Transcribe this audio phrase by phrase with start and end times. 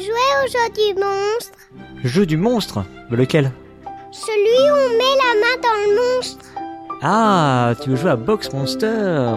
[0.00, 1.58] jouer au jeu du monstre
[2.04, 3.52] jeu du monstre Mais lequel?
[4.12, 6.46] Celui où on met la main dans le monstre.
[7.02, 9.34] Ah, tu veux jouer à Box Monster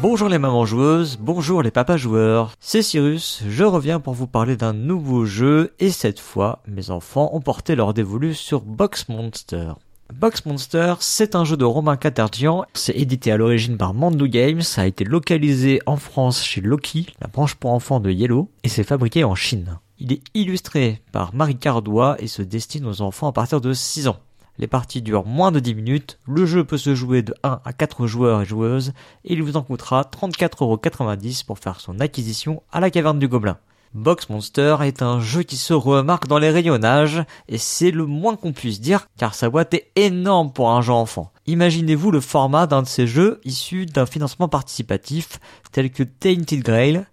[0.00, 2.52] Bonjour les mamans joueuses, bonjour les papas joueurs.
[2.60, 7.30] C'est Cyrus, je reviens pour vous parler d'un nouveau jeu et cette fois, mes enfants
[7.32, 9.72] ont porté leur dévolu sur Box Monster.
[10.14, 12.64] Box Monster, c'est un jeu de Romain Caterdian.
[12.72, 17.28] C'est édité à l'origine par Mandou Games, a été localisé en France chez Loki, la
[17.28, 19.78] branche pour enfants de Yellow, et c'est fabriqué en Chine.
[19.98, 24.08] Il est illustré par Marie Cardois et se destine aux enfants à partir de 6
[24.08, 24.18] ans.
[24.56, 27.72] Les parties durent moins de 10 minutes, le jeu peut se jouer de 1 à
[27.72, 28.92] 4 joueurs et joueuses,
[29.24, 33.58] et il vous en coûtera 34,90€ pour faire son acquisition à la caverne du Gobelin.
[33.94, 38.36] Box Monster est un jeu qui se remarque dans les rayonnages, et c'est le moins
[38.36, 41.32] qu'on puisse dire, car sa boîte est énorme pour un jeu enfant.
[41.46, 45.40] Imaginez-vous le format d'un de ces jeux issus d'un financement participatif,
[45.72, 47.06] tel que Tainted Grail,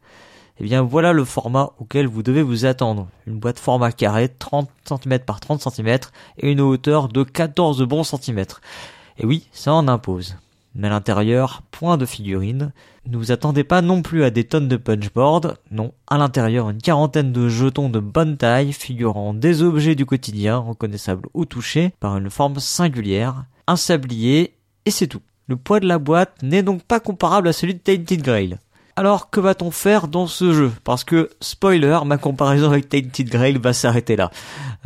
[0.60, 3.08] eh bien voilà le format auquel vous devez vous attendre.
[3.28, 5.98] Une boîte format carré, 30 cm par 30 cm
[6.38, 8.62] et une hauteur de 14 bons centimètres.
[9.18, 10.36] Et oui, ça en impose.
[10.76, 12.74] Mais à l'intérieur, point de figurines.
[13.08, 15.58] Ne vous attendez pas non plus à des tonnes de punchboard.
[15.72, 20.58] Non, à l'intérieur, une quarantaine de jetons de bonne taille figurant des objets du quotidien
[20.58, 25.22] reconnaissables au toucher par une forme singulière, un sablier, et c'est tout.
[25.48, 28.58] Le poids de la boîte n'est donc pas comparable à celui de Tainted Grail.
[28.98, 30.72] Alors que va-t-on faire dans ce jeu?
[30.84, 34.32] Parce que, spoiler, ma comparaison avec Tainted Grail va s'arrêter là.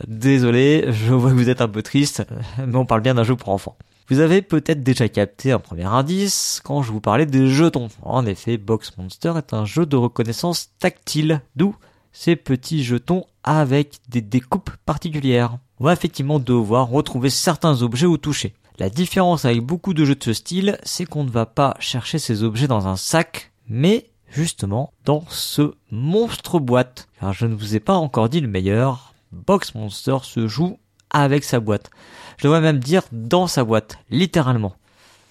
[0.08, 2.26] Désolé, je vois que vous êtes un peu triste,
[2.58, 3.78] mais on parle bien d'un jeu pour enfants.
[4.10, 7.90] Vous avez peut-être déjà capté un premier indice quand je vous parlais des jetons.
[8.02, 11.76] En effet, Box Monster est un jeu de reconnaissance tactile, d'où
[12.12, 15.60] ces petits jetons avec des découpes particulières.
[15.80, 18.56] On va effectivement devoir retrouver certains objets au toucher.
[18.80, 22.18] La différence avec beaucoup de jeux de ce style, c'est qu'on ne va pas chercher
[22.18, 27.08] ces objets dans un sac, mais justement dans ce monstre boîte.
[27.20, 30.80] Car je ne vous ai pas encore dit le meilleur, Box Monster se joue
[31.12, 31.90] avec sa boîte.
[32.38, 34.74] Je devrais même dire dans sa boîte, littéralement.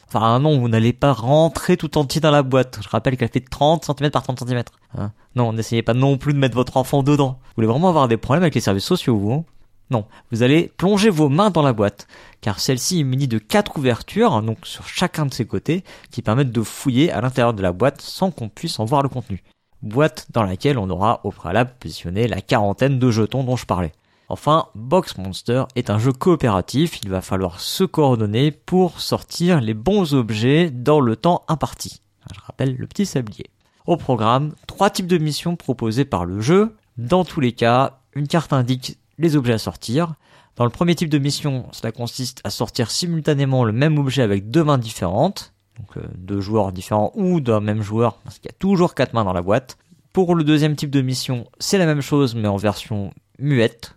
[0.09, 2.81] Enfin non, vous n'allez pas rentrer tout entier dans la boîte.
[2.83, 4.63] Je rappelle qu'elle fait 30 cm par 30 cm.
[4.97, 7.39] Hein non, n'essayez pas non plus de mettre votre enfant dedans.
[7.43, 9.45] Vous voulez vraiment avoir des problèmes avec les services sociaux, vous hein?
[9.91, 12.09] Non, vous allez plonger vos mains dans la boîte,
[12.43, 16.53] car celle-ci est munie de quatre ouvertures, donc sur chacun de ses côtés, qui permettent
[16.53, 19.43] de fouiller à l'intérieur de la boîte sans qu'on puisse en voir le contenu.
[19.81, 23.93] Boîte dans laquelle on aura au préalable positionné la quarantaine de jetons dont je parlais.
[24.31, 29.73] Enfin, Box Monster est un jeu coopératif, il va falloir se coordonner pour sortir les
[29.73, 32.03] bons objets dans le temps imparti.
[32.35, 33.47] Je rappelle le petit sablier.
[33.87, 36.77] Au programme, trois types de missions proposées par le jeu.
[36.99, 40.15] Dans tous les cas, une carte indique les objets à sortir.
[40.57, 44.51] Dans le premier type de mission, cela consiste à sortir simultanément le même objet avec
[44.51, 48.55] deux mains différentes, donc euh, deux joueurs différents ou d'un même joueur, parce qu'il y
[48.55, 49.79] a toujours quatre mains dans la boîte.
[50.13, 53.95] Pour le deuxième type de mission, c'est la même chose mais en version muette.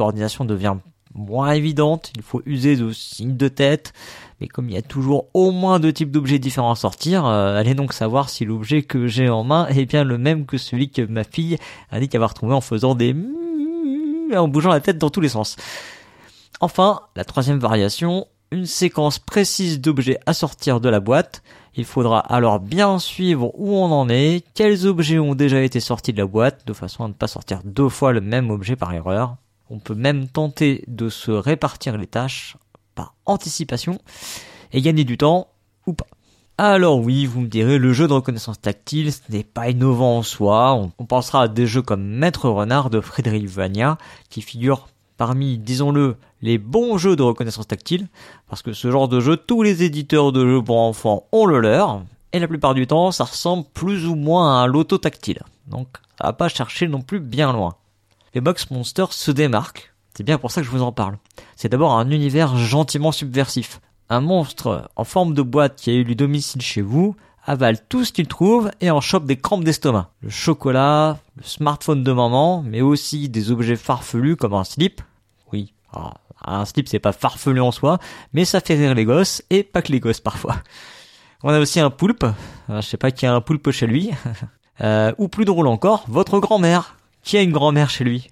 [0.00, 0.76] Coordination devient
[1.14, 3.92] moins évidente, il faut user de signes de tête,
[4.40, 7.58] mais comme il y a toujours au moins deux types d'objets différents à sortir, euh,
[7.58, 10.88] allez donc savoir si l'objet que j'ai en main est bien le même que celui
[10.88, 11.58] que ma fille
[11.92, 13.14] dit avoir trouvé en faisant des
[14.34, 15.56] en bougeant la tête dans tous les sens.
[16.60, 21.42] Enfin, la troisième variation, une séquence précise d'objets à sortir de la boîte.
[21.74, 26.14] Il faudra alors bien suivre où on en est, quels objets ont déjà été sortis
[26.14, 28.94] de la boîte, de façon à ne pas sortir deux fois le même objet par
[28.94, 29.36] erreur.
[29.70, 32.56] On peut même tenter de se répartir les tâches
[32.94, 33.98] par anticipation
[34.72, 35.48] et gagner du temps
[35.86, 36.06] ou pas.
[36.58, 40.22] Alors oui, vous me direz, le jeu de reconnaissance tactile, ce n'est pas innovant en
[40.22, 40.74] soi.
[40.74, 43.96] On, pensera à des jeux comme Maître Renard de Frédéric Vania,
[44.28, 48.08] qui figure parmi, disons-le, les bons jeux de reconnaissance tactile,
[48.48, 51.60] parce que ce genre de jeu, tous les éditeurs de jeux pour enfants ont le
[51.60, 52.02] leur,
[52.32, 55.42] et la plupart du temps, ça ressemble plus ou moins à un loto tactile.
[55.66, 55.88] Donc,
[56.22, 57.76] va pas chercher non plus bien loin.
[58.34, 61.18] Les Box Monsters se démarquent, c'est bien pour ça que je vous en parle.
[61.56, 63.80] C'est d'abord un univers gentiment subversif
[64.10, 68.04] un monstre en forme de boîte qui a eu du domicile chez vous avale tout
[68.04, 70.10] ce qu'il trouve et en chope des crampes d'estomac.
[70.20, 75.00] Le chocolat, le smartphone de maman, mais aussi des objets farfelus comme un slip.
[75.52, 75.72] Oui,
[76.44, 77.98] un slip c'est pas farfelu en soi,
[78.34, 80.56] mais ça fait rire les gosses et pas que les gosses parfois.
[81.42, 82.26] On a aussi un poulpe,
[82.68, 84.10] je sais pas qui a un poulpe chez lui,
[84.82, 86.96] euh, ou plus drôle encore, votre grand-mère.
[87.22, 88.30] Qui a une grand-mère chez lui?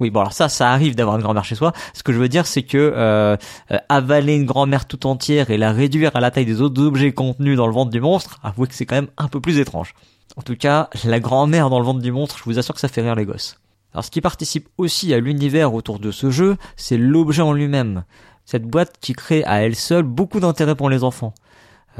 [0.00, 1.72] Oui, bon alors ça, ça arrive d'avoir une grand-mère chez soi.
[1.92, 3.36] Ce que je veux dire, c'est que euh,
[3.72, 7.12] euh, avaler une grand-mère tout entière et la réduire à la taille des autres objets
[7.12, 9.94] contenus dans le ventre du monstre, avouez que c'est quand même un peu plus étrange.
[10.36, 12.88] En tout cas, la grand-mère dans le ventre du monstre, je vous assure que ça
[12.88, 13.58] fait rire les gosses.
[13.92, 18.04] Alors ce qui participe aussi à l'univers autour de ce jeu, c'est l'objet en lui-même.
[18.44, 21.34] Cette boîte qui crée à elle seule beaucoup d'intérêt pour les enfants.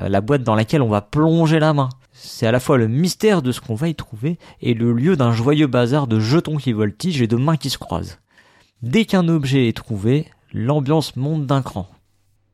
[0.01, 1.89] Euh, la boîte dans laquelle on va plonger la main.
[2.21, 5.17] C'est à la fois le mystère de ce qu'on va y trouver et le lieu
[5.17, 8.19] d'un joyeux bazar de jetons qui voltigent et de mains qui se croisent.
[8.83, 11.89] Dès qu'un objet est trouvé, l'ambiance monte d'un cran.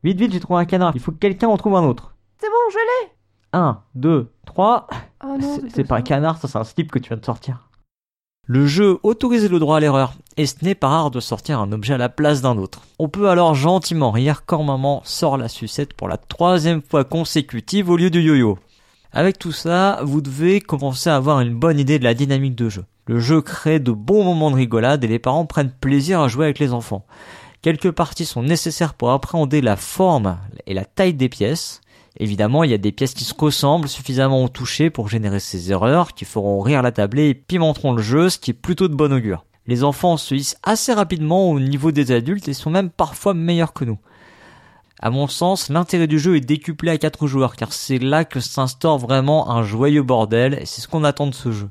[0.03, 0.91] Vite, vite, j'ai trouvé un canard.
[0.93, 2.15] Il faut que quelqu'un en trouve un autre.
[2.39, 3.11] C'est bon, je l'ai
[3.53, 4.87] 1, 2, 3.
[5.25, 5.37] Oh
[5.73, 7.67] C'est pas un canard, ça c'est un slip que tu viens de sortir.
[8.45, 11.71] Le jeu autorise le droit à l'erreur, et ce n'est pas rare de sortir un
[11.71, 12.81] objet à la place d'un autre.
[12.99, 17.89] On peut alors gentiment rire quand maman sort la sucette pour la troisième fois consécutive
[17.89, 18.59] au lieu du yo-yo.
[19.17, 22.67] Avec tout ça, vous devez commencer à avoir une bonne idée de la dynamique de
[22.67, 22.83] jeu.
[23.07, 26.43] Le jeu crée de bons moments de rigolade et les parents prennent plaisir à jouer
[26.43, 27.05] avec les enfants.
[27.61, 31.79] Quelques parties sont nécessaires pour appréhender la forme et la taille des pièces.
[32.17, 35.71] Évidemment, il y a des pièces qui se ressemblent suffisamment au toucher pour générer ces
[35.71, 38.95] erreurs, qui feront rire la tablée et pimenteront le jeu, ce qui est plutôt de
[38.95, 39.45] bon augure.
[39.65, 43.71] Les enfants se hissent assez rapidement au niveau des adultes et sont même parfois meilleurs
[43.71, 43.97] que nous.
[45.01, 48.39] À mon sens, l'intérêt du jeu est décuplé à 4 joueurs, car c'est là que
[48.39, 51.69] s'instaure vraiment un joyeux bordel, et c'est ce qu'on attend de ce jeu.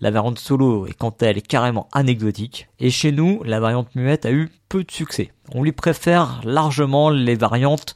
[0.00, 4.26] La variante solo est quant à elle carrément anecdotique, et chez nous, la variante muette
[4.26, 5.32] a eu peu de succès.
[5.54, 7.94] On lui préfère largement les variantes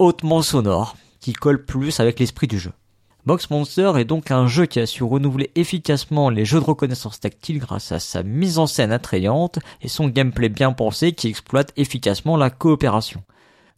[0.00, 2.72] hautement sonores, qui collent plus avec l'esprit du jeu.
[3.26, 7.20] Box Monster est donc un jeu qui a su renouveler efficacement les jeux de reconnaissance
[7.20, 11.72] tactile grâce à sa mise en scène attrayante et son gameplay bien pensé qui exploite
[11.76, 13.22] efficacement la coopération.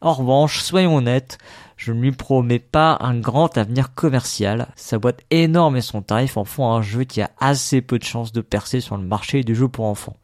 [0.02, 1.38] En revanche, soyons honnêtes,
[1.76, 4.66] je ne lui promets pas un grand avenir commercial.
[4.74, 8.04] Sa boîte énorme et son tarif en font un jeu qui a assez peu de
[8.04, 10.16] chances de percer sur le marché du jeu pour enfants.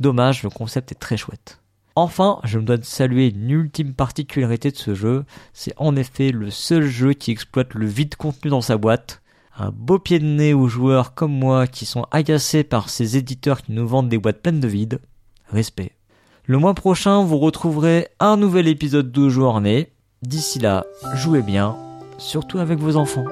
[0.00, 1.60] Dommage, le concept est très chouette.
[1.94, 6.32] Enfin, je me dois de saluer une ultime particularité de ce jeu, c'est en effet
[6.32, 9.20] le seul jeu qui exploite le vide contenu dans sa boîte.
[9.58, 13.60] Un beau pied de nez aux joueurs comme moi qui sont agacés par ces éditeurs
[13.60, 15.02] qui nous vendent des boîtes pleines de vide.
[15.48, 15.92] Respect.
[16.44, 19.92] Le mois prochain, vous retrouverez un nouvel épisode de Journée.
[20.22, 20.84] D'ici là,
[21.14, 21.76] jouez bien,
[22.18, 23.26] surtout avec vos enfants.